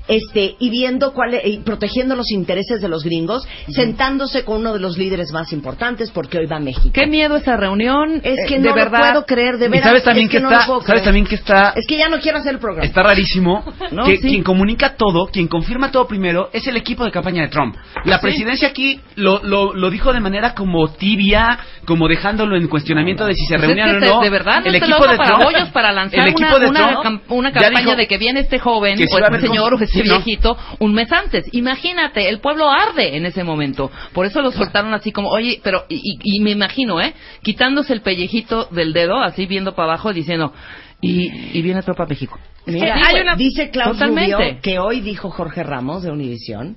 Este, 0.09 0.55
y 0.59 0.71
viendo 0.71 1.13
cuál, 1.13 1.35
e- 1.35 1.49
y 1.49 1.59
protegiendo 1.59 2.15
los 2.17 2.31
intereses 2.31 2.81
de 2.81 2.89
los 2.89 3.03
gringos, 3.05 3.47
sentándose 3.69 4.45
con 4.45 4.59
uno 4.61 4.73
de 4.73 4.81
los 4.81 4.97
líderes 4.99 5.33
más 5.33 5.53
importantes, 5.53 6.11
porque 6.11 6.39
hoy 6.39 6.47
va 6.47 6.57
a 6.57 6.61
México. 6.61 6.91
Qué 6.93 7.07
miedo 7.07 7.37
esa 7.37 7.57
reunión. 7.57 8.21
Es 8.23 8.37
que 8.49 8.57
eh, 8.57 8.59
no 8.59 8.69
de 8.69 8.73
verdad. 8.75 8.99
lo 9.01 9.07
puedo 9.13 9.27
creer, 9.27 9.59
de 9.59 9.67
Y 9.67 9.69
veras. 9.69 9.87
sabes 9.89 10.05
también 10.05 10.27
es 10.27 10.33
que 10.33 10.41
no 10.41 10.51
está- 10.51 10.67
puedo 10.67 10.83
sabes 10.83 11.03
también 11.03 11.27
que 11.27 11.35
está- 11.35 11.73
Es 11.77 11.87
que 11.87 11.97
ya 11.99 12.09
no 12.09 12.19
quiero 12.21 12.39
hacer 12.39 12.55
el 12.55 12.59
programa. 12.61 12.87
Está 12.87 13.03
rarísimo 13.03 13.65
No, 13.93 14.05
que 14.05 14.17
sí. 14.17 14.29
quien 14.29 14.43
comunica 14.43 14.97
todo, 14.97 15.27
quien 15.27 15.49
confirma 15.49 15.91
todo 15.91 16.07
primero, 16.07 16.51
es 16.53 16.67
el 16.67 16.77
equipo 16.77 17.05
de 17.05 17.11
campaña 17.11 17.43
de 17.43 17.49
Trump. 17.49 17.77
La 18.05 18.17
Sí. 18.17 18.23
presidencia 18.23 18.69
aquí 18.69 19.01
lo, 19.17 19.43
lo, 19.43 19.75
lo 19.75 19.91
dijo 19.91 20.13
de 20.13 20.21
manera 20.21 20.55
como 20.55 20.89
tibia, 20.89 21.59
como 21.87 22.09
dejándolo 22.09 22.57
en 22.57 22.69
cuestionamiento 22.69 23.27
de 23.27 23.35
si 23.35 23.45
se 23.47 23.55
Pues 23.57 23.63
es 23.63 23.67
reunían 23.77 24.01
que 24.01 24.09
o 24.11 24.15
no. 24.17 24.21
de 24.23 24.31
verdad 24.31 24.61
no 24.61 24.67
el 24.67 24.75
equipo 24.77 25.07
de 25.07 25.17
para 25.17 25.39
Trump, 25.39 25.73
para 25.73 25.93
lanzar 25.93 26.21
el 26.21 26.29
equipo 26.29 26.49
una, 26.49 26.59
de 26.59 26.67
una 26.71 27.21
una 27.29 27.53
campaña 27.53 27.81
dijo 27.81 27.97
de 27.97 28.07
que 28.07 28.19
viene 28.19 28.41
este 28.41 28.59
joven 28.59 28.97
que 28.97 29.05
o 29.13 29.19
este 29.19 29.41
señor 29.41 29.75
o 29.75 29.79
este 29.99 30.03
sí, 30.03 30.09
¿no? 30.09 30.15
viejito 30.25 30.57
un 30.81 30.93
mes 30.95 31.11
antes. 31.13 31.47
Imagínate, 31.53 32.29
el 32.29 32.41
pueblo 32.41 32.71
arde 32.71 33.17
en 33.17 33.27
ese 33.27 33.45
momento. 33.45 33.91
Por 34.13 34.27
eso 34.27 34.41
lo 34.43 34.51
soltaron 34.53 34.95
así 34.95 35.13
como, 35.13 35.29
oye, 35.31 35.61
pero, 35.63 35.85
y, 35.89 35.97
y- 35.97 36.37
y 36.39 36.41
me 36.41 36.51
imagino, 36.51 37.01
¿eh? 37.01 37.15
Quitándose 37.43 37.93
el 37.93 38.01
pellejito 38.03 38.67
del 38.71 38.93
dedo, 38.93 39.21
así 39.23 39.47
viendo 39.47 39.75
para 39.75 39.93
abajo, 39.93 40.13
diciendo, 40.13 40.53
y, 41.01 41.31
y 41.59 41.63
viene 41.63 41.83
Tropa 41.83 42.05
a 42.05 42.07
México. 42.07 42.39
Mira, 42.67 42.97
Sí, 42.97 43.03
hay 43.07 43.21
una- 43.23 43.37
dice. 43.37 43.71
Rubio 44.09 44.39
que 44.63 44.79
hoy 44.79 45.01
dijo 45.01 45.31
Jorge 45.31 45.63
Ramos 45.63 46.03
de 46.03 46.11
Univisión. 46.11 46.77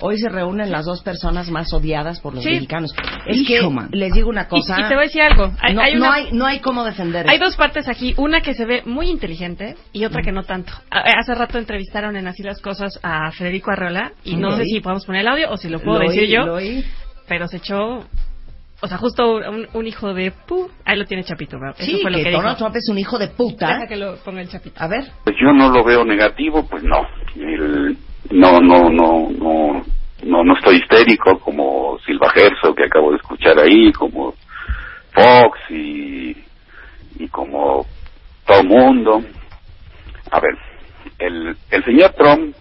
Hoy 0.00 0.18
se 0.18 0.28
reúnen 0.28 0.70
las 0.72 0.86
dos 0.86 1.02
personas 1.02 1.50
más 1.50 1.72
odiadas 1.72 2.20
por 2.20 2.34
los 2.34 2.42
Sí. 2.42 2.50
mexicanos. 2.50 2.94
Es 3.26 3.36
Hijo, 3.38 3.68
que 3.68 3.74
man. 3.74 3.88
les 3.92 4.12
digo 4.12 4.28
una 4.28 4.48
cosa. 4.48 4.74
y 4.80 4.82
te 4.88 4.94
voy 4.94 5.04
a 5.04 5.06
decir 5.06 5.22
algo. 5.22 5.52
Hay, 5.60 5.74
no, 5.74 5.80
hay 5.82 5.94
no 5.96 6.10
hay, 6.10 6.28
no 6.32 6.46
hay 6.46 6.58
cómo 6.60 6.84
defender. 6.84 7.26
Hay 7.28 7.38
dos 7.38 7.56
partes 7.56 7.88
aquí, 7.88 8.14
una 8.16 8.40
que 8.40 8.54
se 8.54 8.64
ve 8.64 8.82
muy 8.86 9.08
inteligente 9.08 9.76
y 9.92 10.04
otra 10.04 10.22
que 10.22 10.32
no 10.32 10.42
tanto. 10.44 10.72
A- 10.90 11.00
Hace 11.18 11.34
rato 11.34 11.58
entrevistaron 11.58 12.16
en 12.16 12.26
Así 12.28 12.42
las 12.42 12.60
Cosas 12.60 12.98
a 13.02 13.30
Federico 13.32 13.70
Arreola 13.70 14.12
y 14.24 14.36
no 14.36 14.52
sé 14.52 14.62
oí. 14.62 14.68
si 14.68 14.80
podemos 14.80 15.04
poner 15.06 15.20
el 15.22 15.28
audio 15.28 15.50
o 15.50 15.56
si 15.56 15.68
lo 15.68 15.80
puedo 15.80 15.98
Lo 16.00 16.08
decir 16.08 16.22
oí, 16.24 16.32
yo, 16.32 16.46
lo 16.46 16.54
oí. 16.54 16.84
pero 17.28 17.46
se 17.46 17.58
echó, 17.58 18.06
o 18.82 18.86
sea, 18.88 18.96
justo 18.96 19.36
un, 19.36 19.66
un 19.74 19.86
hijo 19.86 20.14
de 20.14 20.30
pu, 20.30 20.70
ahí 20.86 20.96
lo 20.98 21.04
tiene 21.04 21.24
Chapito, 21.24 21.58
¿verdad? 21.60 21.76
Eso 21.78 21.90
Sí, 21.90 21.98
fue 22.00 22.10
lo 22.10 22.16
que 22.18 22.24
que, 22.24 22.30
Donald 22.30 22.56
dijo. 22.56 22.64
Trump 22.64 22.76
es 22.76 22.88
un 22.88 22.98
hijo 22.98 23.18
de 23.18 23.28
puta. 23.28 23.68
Deja 23.74 23.86
que 23.86 23.96
lo 23.96 24.16
ponga 24.16 24.40
el 24.40 24.48
Chapito. 24.48 24.82
A 24.82 24.88
ver. 24.88 25.04
Pues 25.24 25.36
yo 25.42 25.52
no 25.52 25.68
lo 25.70 25.84
veo 25.84 26.04
negativo, 26.06 26.66
pues 26.66 26.82
no. 26.82 27.02
El- 27.36 27.98
no, 28.30 28.60
no, 28.60 28.90
no, 28.90 29.28
no, 29.30 29.84
no, 30.24 30.44
no 30.44 30.54
estoy 30.56 30.76
histérico 30.76 31.38
como 31.40 31.98
Silva 32.06 32.30
Gerso 32.30 32.74
que 32.74 32.84
acabo 32.84 33.10
de 33.10 33.16
escuchar 33.16 33.58
ahí, 33.58 33.92
como 33.92 34.34
Fox 35.12 35.58
y, 35.70 36.36
y 37.18 37.28
como 37.28 37.86
todo 38.46 38.62
mundo. 38.64 39.22
A 40.30 40.40
ver, 40.40 40.56
el, 41.18 41.56
el 41.70 41.84
señor 41.84 42.12
Trump 42.12 42.54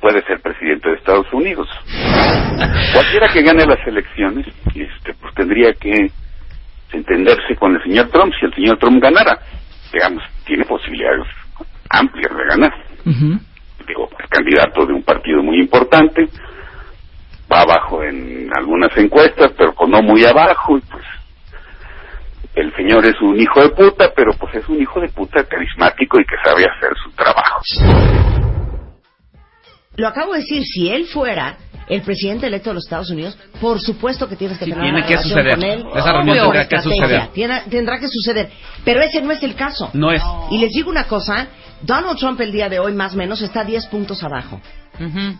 puede 0.00 0.22
ser 0.24 0.40
presidente 0.40 0.88
de 0.88 0.96
Estados 0.96 1.32
Unidos. 1.32 1.68
Cualquiera 2.92 3.28
que 3.32 3.42
gane 3.42 3.66
las 3.66 3.86
elecciones, 3.86 4.46
este, 4.74 5.14
pues 5.20 5.34
tendría 5.34 5.72
que 5.72 6.10
entenderse 6.92 7.56
con 7.56 7.74
el 7.74 7.82
señor 7.82 8.08
Trump 8.10 8.32
si 8.38 8.46
el 8.46 8.54
señor 8.54 8.78
Trump 8.78 9.02
ganara. 9.02 9.38
Digamos, 9.92 10.22
tiene 10.44 10.64
posibilidades 10.64 11.26
amplias 11.90 12.36
de 12.36 12.44
ganar. 12.44 12.72
Digo, 13.86 14.08
es 14.22 14.28
candidato 14.28 14.84
de 14.86 14.92
un 14.92 15.02
partido 15.02 15.42
muy 15.42 15.58
importante, 15.60 16.28
va 17.52 17.60
abajo 17.62 18.02
en 18.02 18.48
algunas 18.56 18.96
encuestas, 18.96 19.52
pero 19.56 19.74
pues 19.74 19.88
no 19.90 20.02
muy 20.02 20.24
abajo, 20.24 20.78
y 20.78 20.80
pues 20.82 21.04
el 22.54 22.74
señor 22.74 23.04
es 23.06 23.20
un 23.20 23.38
hijo 23.38 23.60
de 23.62 23.68
puta, 23.70 24.10
pero 24.16 24.32
pues 24.32 24.54
es 24.56 24.68
un 24.68 24.80
hijo 24.80 25.00
de 25.00 25.08
puta 25.08 25.44
carismático 25.44 26.18
y 26.18 26.24
que 26.24 26.36
sabe 26.44 26.64
hacer 26.64 26.90
su 27.04 27.10
trabajo. 27.12 27.60
Lo 29.96 30.08
acabo 30.08 30.32
de 30.34 30.40
decir, 30.40 30.62
si 30.64 30.90
él 30.90 31.06
fuera 31.06 31.56
el 31.88 32.02
presidente 32.02 32.46
electo 32.48 32.70
de 32.70 32.74
los 32.74 32.84
Estados 32.84 33.10
Unidos, 33.10 33.38
por 33.60 33.80
supuesto 33.80 34.28
que 34.28 34.36
tienes 34.36 34.58
que 34.58 34.64
Sí, 34.66 34.70
tener 34.72 34.84
tiene 34.84 34.98
una 34.98 35.06
que 35.06 35.14
relación 35.16 35.38
suceder. 35.38 35.54
con 35.54 35.64
él. 35.64 35.86
Esa 35.96 36.12
reunión 36.12 36.36
tendrá 36.36 36.68
que 36.68 36.80
suceder. 36.82 37.28
Tiene- 37.32 37.62
tendrá 37.70 37.98
que 38.00 38.08
suceder. 38.08 38.50
Pero 38.84 39.00
ese 39.02 39.22
no 39.22 39.32
es 39.32 39.42
el 39.42 39.54
caso. 39.54 39.90
No 39.94 40.10
es. 40.10 40.22
Y 40.50 40.58
les 40.58 40.70
digo 40.72 40.90
una 40.90 41.04
cosa, 41.04 41.46
Donald 41.82 42.18
Trump 42.18 42.40
el 42.40 42.52
día 42.52 42.68
de 42.68 42.78
hoy 42.78 42.92
más 42.94 43.14
o 43.14 43.16
menos 43.16 43.42
está 43.42 43.64
10 43.64 43.86
puntos 43.86 44.22
abajo. 44.22 44.60
Ujú. 44.98 45.38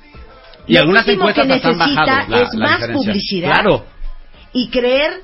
Y 0.68 0.74
Lo 0.74 0.80
algunas 0.80 1.06
encuestas 1.08 1.46
que 1.46 1.52
hasta 1.54 1.68
han 1.68 1.78
necesita 1.78 2.04
bajado 2.04 2.28
la- 2.30 2.42
es 2.42 2.54
la 2.54 2.64
más 2.66 2.76
diferencia. 2.80 2.94
publicidad. 3.12 3.52
Claro. 3.54 3.84
Y 4.52 4.68
creer 4.68 5.22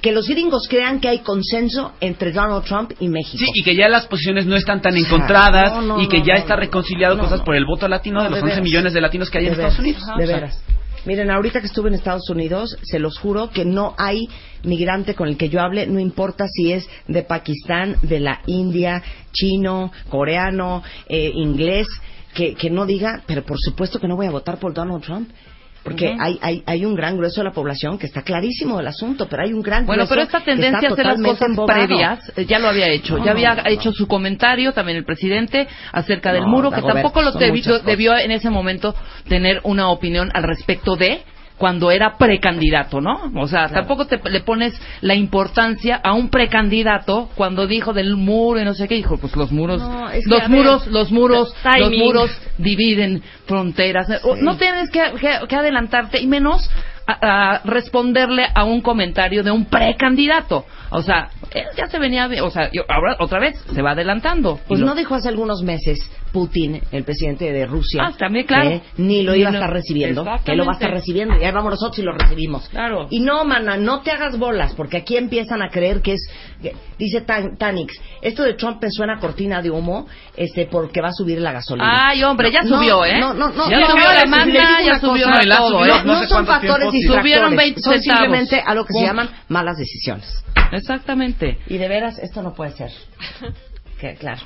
que 0.00 0.12
los 0.12 0.28
gringos 0.28 0.68
crean 0.68 1.00
que 1.00 1.08
hay 1.08 1.18
consenso 1.20 1.92
entre 2.00 2.30
Donald 2.32 2.64
Trump 2.64 2.92
y 3.00 3.08
México. 3.08 3.38
Sí, 3.38 3.46
y 3.54 3.62
que 3.64 3.74
ya 3.74 3.88
las 3.88 4.06
posiciones 4.06 4.46
no 4.46 4.54
están 4.54 4.80
tan 4.80 4.96
encontradas 4.96 5.72
no, 5.72 5.82
no, 5.82 6.00
y 6.00 6.06
que 6.08 6.20
no, 6.20 6.24
ya 6.24 6.34
está 6.34 6.54
reconciliado 6.54 7.18
cosas 7.18 7.40
por 7.40 7.56
el 7.56 7.64
voto 7.64 7.88
latino 7.88 8.18
No, 8.18 8.24
de 8.24 8.30
los 8.30 8.36
de 8.38 8.42
11 8.44 8.54
veras. 8.54 8.64
millones 8.64 8.92
de 8.92 9.00
latinos 9.00 9.28
que 9.30 9.38
hay 9.38 9.46
en 9.46 9.56
De 9.56 9.62
Estados 9.64 9.78
veras, 9.82 10.02
Unidos. 10.02 10.18
De 10.18 10.26
veras. 10.26 10.64
Miren, 11.04 11.30
ahorita 11.30 11.60
que 11.60 11.66
estuve 11.66 11.88
en 11.88 11.94
Estados 11.96 12.28
Unidos, 12.30 12.76
se 12.82 12.98
los 13.00 13.18
juro 13.18 13.50
que 13.50 13.64
no 13.64 13.94
hay 13.98 14.28
migrante 14.62 15.14
con 15.14 15.28
el 15.28 15.36
que 15.36 15.48
yo 15.48 15.60
hable, 15.60 15.86
no 15.86 15.98
importa 16.00 16.46
si 16.48 16.72
es 16.72 16.88
de 17.06 17.22
Pakistán, 17.22 17.96
de 18.02 18.20
la 18.20 18.40
India, 18.46 19.02
chino, 19.32 19.92
coreano, 20.08 20.82
eh, 21.08 21.30
inglés, 21.34 21.86
que, 22.34 22.54
que 22.54 22.70
no 22.70 22.86
diga, 22.86 23.22
pero 23.26 23.42
por 23.42 23.58
supuesto 23.58 23.98
que 24.00 24.08
no 24.08 24.16
voy 24.16 24.26
a 24.26 24.30
votar 24.30 24.58
por 24.58 24.72
Donald 24.74 25.02
Trump. 25.02 25.30
Porque 25.84 26.14
hay, 26.20 26.38
hay, 26.42 26.62
hay 26.66 26.84
un 26.84 26.94
gran 26.94 27.16
grueso 27.16 27.40
de 27.40 27.44
la 27.44 27.52
población 27.52 27.96
que 27.98 28.06
está 28.06 28.20
clarísimo 28.20 28.76
del 28.76 28.88
asunto, 28.88 29.26
pero 29.26 29.44
hay 29.44 29.54
un 29.54 29.62
gran 29.62 29.86
Bueno, 29.86 30.02
grueso 30.04 30.10
pero 30.10 30.22
esta 30.24 30.38
que 30.40 30.44
tendencia 30.50 30.88
está 30.88 30.88
a 30.88 30.92
hacer 30.92 31.06
las 31.06 31.22
cosas 31.22 31.48
embobado. 31.48 31.78
previas 31.86 32.32
eh, 32.36 32.44
ya 32.44 32.58
lo 32.58 32.68
había 32.68 32.88
hecho. 32.88 33.16
No, 33.16 33.24
ya 33.24 33.30
había 33.30 33.54
no, 33.54 33.62
no. 33.62 33.68
hecho 33.70 33.92
su 33.92 34.06
comentario 34.06 34.72
también 34.74 34.98
el 34.98 35.04
presidente 35.04 35.66
acerca 35.92 36.32
del 36.34 36.46
muro, 36.46 36.70
que 36.70 36.82
tampoco 36.82 37.22
lo 37.22 37.32
son 37.32 37.40
debi- 37.40 37.50
muchas 37.52 37.66
cosas. 37.68 37.86
debió 37.86 38.18
en 38.18 38.32
ese 38.32 38.50
momento 38.50 38.94
tener 39.28 39.60
una 39.62 39.88
opinión 39.88 40.30
al 40.34 40.42
respecto 40.42 40.96
de 40.96 41.22
cuando 41.58 41.90
era 41.90 42.16
precandidato, 42.16 43.00
¿no? 43.00 43.30
O 43.36 43.46
sea, 43.48 43.68
tampoco 43.68 44.06
te, 44.06 44.20
le 44.30 44.40
pones 44.40 44.80
la 45.00 45.14
importancia 45.14 45.96
a 46.02 46.12
un 46.12 46.30
precandidato 46.30 47.28
cuando 47.34 47.66
dijo 47.66 47.92
del 47.92 48.16
muro 48.16 48.60
y 48.60 48.64
no 48.64 48.74
sé 48.74 48.86
qué, 48.88 48.94
dijo, 48.94 49.18
pues 49.18 49.34
los 49.36 49.50
muros, 49.52 49.80
No, 49.82 50.08
es 50.08 50.24
que, 50.24 50.30
los 50.30 50.48
muros, 50.48 50.84
ver, 50.84 50.92
los 50.94 51.10
muros, 51.10 51.54
los 51.80 51.90
muros 51.98 52.30
dividen 52.58 53.22
fronteras. 53.46 54.08
No 54.40 54.56
tienes 54.56 54.90
que, 54.90 55.02
que- 55.20 55.46
que 55.48 55.56
adelantarte 55.56 56.20
y 56.20 56.26
menos 56.26 56.70
a, 57.06 57.54
a 57.54 57.60
responderle 57.64 58.46
a 58.54 58.64
un 58.64 58.80
comentario 58.80 59.42
de 59.42 59.50
un 59.50 59.64
precandidato. 59.64 60.64
O 60.90 61.02
sea, 61.02 61.28
él 61.58 61.66
ya 61.76 61.86
se 61.86 61.98
venía, 61.98 62.28
o 62.42 62.50
sea, 62.50 62.70
yo- 62.72 62.82
ahora 62.88 63.16
otra 63.20 63.40
vez 63.40 63.58
se 63.74 63.82
va 63.82 63.92
adelantando. 63.92 64.58
Pues 64.66 64.78
Y 64.78 64.82
lo- 64.82 64.88
no 64.88 64.94
dijo 64.94 65.14
hace 65.14 65.28
algunos 65.28 65.62
meses 65.62 65.98
Putin, 66.32 66.80
el 66.92 67.04
presidente 67.04 67.50
de 67.52 67.64
Rusia, 67.64 68.02
Ah, 68.04 68.12
también, 68.16 68.46
claro. 68.46 68.82
ni 68.98 69.22
lo 69.22 69.32
Ni 69.32 69.38
iba 69.40 69.48
a 69.48 69.52
estar 69.54 69.72
recibiendo, 69.72 70.24
que 70.44 70.54
lo 70.54 70.66
va 70.66 70.72
a 70.72 70.74
estar 70.74 70.90
recibiendo, 70.90 71.34
y 71.40 71.44
ahí 71.44 71.52
vamos 71.52 71.70
nosotros 71.70 71.98
y 71.98 72.02
lo 72.02 72.12
recibimos. 72.12 72.68
Claro. 72.68 73.06
Y 73.10 73.20
no, 73.20 73.44
mana, 73.46 73.78
no 73.78 74.02
te 74.02 74.10
hagas 74.10 74.38
bolas, 74.38 74.74
porque 74.74 74.98
aquí 74.98 75.16
empiezan 75.16 75.62
a 75.62 75.70
creer 75.70 76.02
que 76.02 76.12
es, 76.14 76.30
que- 76.60 76.74
dice 76.98 77.22
Tan- 77.22 77.56
Tanix, 77.56 77.94
esto 78.20 78.42
de 78.42 78.54
Trump 78.54 78.82
me 78.82 78.90
suena 78.90 79.18
cortina 79.18 79.62
de 79.62 79.70
humo, 79.70 80.06
este, 80.36 80.66
porque 80.66 81.00
va 81.00 81.08
a 81.08 81.12
subir 81.12 81.40
la 81.40 81.52
gasolina. 81.52 82.08
Ay, 82.10 82.22
hombre, 82.24 82.52
ya 82.52 82.60
No, 82.62 82.76
subió, 82.76 83.04
¿eh? 83.06 83.18
No, 83.18 83.32
no, 83.32 83.48
no. 83.48 83.70
Ya 83.70 83.86
subió 83.86 84.04
la 84.04 84.24
ya 84.84 84.98
subió 85.00 85.24
cosa, 85.26 85.36
No, 85.38 85.42
y 85.42 85.46
la 85.46 85.56
todo, 85.56 85.84
¿eh? 85.84 85.88
no, 85.88 86.04
no 86.04 86.12
no 86.14 86.20
sé 86.20 86.28
son 86.28 86.46
factores 86.46 86.90
distractores, 86.92 87.22
Subieron 87.22 87.56
20 87.56 87.80
son 87.80 87.92
centavos. 87.94 88.20
simplemente 88.20 88.62
a 88.64 88.74
lo 88.74 88.84
que 88.84 88.92
se 88.92 89.02
llaman 89.06 89.30
malas 89.48 89.76
decisiones. 89.78 90.44
Exactamente. 90.72 91.47
Y 91.68 91.78
de 91.78 91.88
veras, 91.88 92.18
esto 92.18 92.42
no 92.42 92.54
puede 92.54 92.72
ser. 92.72 92.90
Que, 94.00 94.14
claro. 94.14 94.42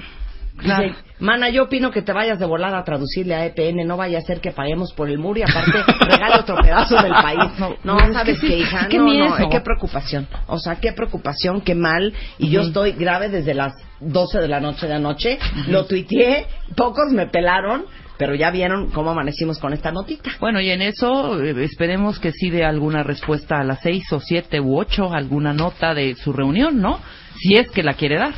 Claro. 0.57 0.85
Dice, 0.89 0.97
mana, 1.19 1.49
yo 1.51 1.65
opino 1.65 1.91
que 1.91 2.01
te 2.03 2.13
vayas 2.13 2.39
de 2.39 2.47
volada 2.47 2.79
a 2.79 2.85
traducirle 2.85 3.35
a 3.35 3.45
EPN, 3.47 3.87
no 3.87 3.97
vaya 3.99 4.19
a 4.19 4.23
ser 4.23 4.41
que 4.41 4.51
paguemos 4.51 4.93
por 4.95 5.09
el 5.11 5.19
muro 5.19 5.41
y 5.41 5.43
aparte 5.43 5.73
regale 6.07 6.37
otro 6.41 6.57
pedazo 6.57 6.97
del 7.03 7.13
país. 7.13 7.59
No, 7.59 7.75
No, 7.85 7.99
es 7.99 8.13
¿sabes 8.15 8.39
sí, 8.39 8.47
qué, 8.49 8.59
hija? 8.59 8.87
qué 8.89 8.99
no, 8.99 9.05
miedo. 9.05 9.29
no, 9.29 9.39
eh, 9.39 9.49
qué 9.51 9.61
preocupación. 9.61 10.27
O 10.47 10.59
sea, 10.59 10.77
qué 10.77 10.93
preocupación, 10.93 11.61
qué 11.63 11.75
mal. 11.75 12.13
Y 12.39 12.51
yo 12.51 12.63
estoy 12.63 12.93
grave 12.93 13.29
desde 13.29 13.53
las 13.55 13.75
12 14.01 14.41
de 14.41 14.49
la 14.49 14.61
noche 14.61 14.87
de 14.87 14.95
anoche. 14.95 15.39
Lo 15.69 15.85
tuiteé, 15.87 16.47
pocos 16.77 17.11
me 17.13 17.27
pelaron, 17.27 17.85
pero 18.23 18.37
ya 18.37 18.53
vieron 18.53 18.89
cómo 18.93 19.11
amanecimos 19.11 19.59
con 19.59 19.73
esta 19.73 19.91
notita. 19.91 20.31
Bueno, 20.39 20.61
y 20.61 20.71
en 20.71 20.81
eso 20.81 21.43
eh, 21.43 21.65
esperemos 21.65 22.21
que 22.21 22.31
sí 22.31 22.51
dé 22.51 22.65
alguna 22.65 23.03
respuesta 23.03 23.59
a 23.59 23.65
las 23.65 23.81
seis 23.81 24.05
o 24.13 24.21
siete 24.21 24.61
u 24.61 24.79
ocho, 24.79 25.13
alguna 25.13 25.53
nota 25.53 25.93
de 25.93 26.15
su 26.15 26.33
reunión, 26.33 26.81
¿no? 26.81 27.01
Si 27.41 27.57
es 27.57 27.69
que 27.73 27.83
la 27.83 27.95
quiere 27.95 28.19
dar. 28.19 28.33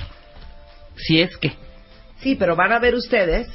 Si 0.97 1.21
es 1.21 1.37
que. 1.37 1.53
Sí, 2.21 2.35
pero 2.35 2.57
van 2.57 2.73
a 2.73 2.79
ver 2.79 2.95
ustedes 2.95 3.47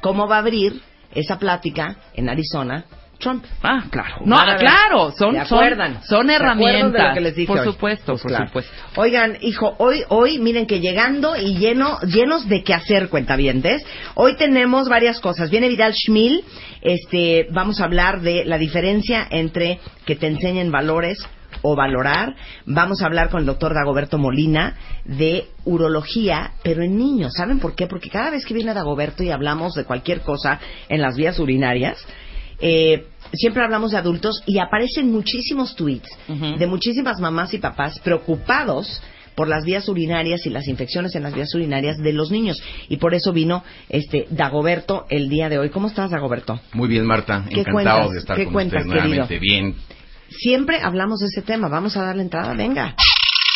cómo 0.00 0.28
va 0.28 0.36
a 0.36 0.38
abrir 0.38 0.80
esa 1.12 1.40
plática 1.40 1.96
en 2.14 2.28
Arizona 2.28 2.84
Trump. 3.24 3.44
Ah, 3.62 3.82
claro. 3.90 4.16
No, 4.24 4.36
claro, 4.58 5.12
son, 5.18 5.34
¿Se 5.34 5.44
son, 5.46 5.58
acuerdan? 5.58 5.94
son 6.04 6.26
¿Se 6.28 6.34
acuerdan 6.34 6.34
herramientas. 6.36 6.92
de 7.02 7.08
lo 7.08 7.14
que 7.14 7.20
les 7.20 7.34
dije 7.34 7.46
por 7.48 7.58
hoy? 7.58 7.64
supuesto, 7.64 8.12
Pues 8.12 8.22
por 8.22 8.30
claro. 8.30 8.46
supuesto. 8.46 8.72
Oigan, 8.96 9.38
hijo, 9.40 9.74
hoy, 9.78 10.04
hoy, 10.08 10.38
miren 10.38 10.66
que 10.66 10.78
llegando 10.80 11.36
y 11.36 11.56
lleno, 11.58 11.98
llenos 12.02 12.48
de 12.48 12.62
qué 12.62 12.74
hacer, 12.74 13.08
cuentavientes. 13.08 13.84
Hoy 14.14 14.36
tenemos 14.36 14.88
varias 14.88 15.18
cosas. 15.20 15.50
Viene 15.50 15.68
Vidal 15.68 15.92
Schmil, 15.94 16.44
este, 16.82 17.48
vamos 17.50 17.80
a 17.80 17.84
hablar 17.84 18.20
de 18.20 18.44
la 18.44 18.58
diferencia 18.58 19.26
entre 19.30 19.80
que 20.06 20.14
te 20.16 20.26
enseñen 20.28 20.70
valores 20.70 21.18
o 21.62 21.74
valorar. 21.74 22.34
Vamos 22.66 23.00
a 23.00 23.06
hablar 23.06 23.30
con 23.30 23.40
el 23.40 23.46
doctor 23.46 23.72
Dagoberto 23.74 24.18
Molina 24.18 24.74
de 25.04 25.46
urología, 25.64 26.52
pero 26.62 26.82
en 26.82 26.98
niños. 26.98 27.32
¿Saben 27.36 27.58
por 27.58 27.74
qué? 27.74 27.86
Porque 27.86 28.10
cada 28.10 28.30
vez 28.30 28.44
que 28.44 28.52
viene 28.54 28.74
Dagoberto 28.74 29.22
y 29.22 29.30
hablamos 29.30 29.74
de 29.74 29.84
cualquier 29.84 30.20
cosa 30.20 30.60
en 30.88 31.00
las 31.00 31.16
vías 31.16 31.38
urinarias, 31.38 32.04
eh, 32.60 33.06
siempre 33.32 33.62
hablamos 33.62 33.90
de 33.92 33.98
adultos 33.98 34.42
y 34.46 34.58
aparecen 34.58 35.10
muchísimos 35.12 35.74
tweets 35.76 36.08
de 36.58 36.66
muchísimas 36.66 37.18
mamás 37.20 37.52
y 37.54 37.58
papás 37.58 37.98
preocupados 38.00 39.02
por 39.34 39.48
las 39.48 39.64
vías 39.64 39.88
urinarias 39.88 40.46
y 40.46 40.50
las 40.50 40.68
infecciones 40.68 41.14
en 41.16 41.24
las 41.24 41.34
vías 41.34 41.52
urinarias 41.54 41.98
de 41.98 42.12
los 42.12 42.30
niños 42.30 42.62
y 42.88 42.98
por 42.98 43.14
eso 43.14 43.32
vino 43.32 43.64
este 43.88 44.26
Dagoberto 44.30 45.06
el 45.10 45.28
día 45.28 45.48
de 45.48 45.58
hoy. 45.58 45.70
¿Cómo 45.70 45.88
estás, 45.88 46.10
Dagoberto? 46.12 46.60
Muy 46.72 46.88
bien, 46.88 47.04
Marta. 47.04 47.44
¿Qué 47.48 47.60
Encantado 47.60 47.72
cuentas? 47.98 48.10
de 48.12 48.18
estar 48.18 48.36
¿Qué 48.36 48.44
con 48.44 48.52
cuentas, 48.52 48.82
usted 48.82 48.94
nuevamente. 48.94 49.38
querido? 49.38 49.40
Bien. 49.40 49.74
Siempre 50.30 50.78
hablamos 50.80 51.18
de 51.20 51.26
ese 51.26 51.42
tema. 51.42 51.68
Vamos 51.68 51.96
a 51.96 52.02
darle 52.04 52.22
entrada. 52.22 52.54
Venga. 52.54 52.94